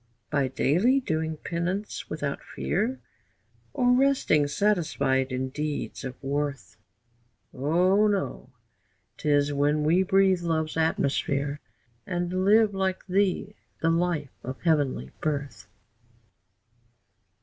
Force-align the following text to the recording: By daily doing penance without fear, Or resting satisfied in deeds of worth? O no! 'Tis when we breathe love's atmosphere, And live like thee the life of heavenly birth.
By 0.31 0.47
daily 0.47 0.99
doing 0.99 1.37
penance 1.37 2.09
without 2.09 2.41
fear, 2.41 2.99
Or 3.71 3.91
resting 3.93 4.47
satisfied 4.47 5.31
in 5.31 5.49
deeds 5.49 6.03
of 6.03 6.15
worth? 6.23 6.75
O 7.53 8.07
no! 8.07 8.49
'Tis 9.17 9.53
when 9.53 9.83
we 9.83 10.01
breathe 10.01 10.41
love's 10.41 10.75
atmosphere, 10.75 11.59
And 12.07 12.43
live 12.45 12.73
like 12.73 13.05
thee 13.05 13.55
the 13.83 13.91
life 13.91 14.33
of 14.43 14.59
heavenly 14.61 15.11
birth. 15.21 15.67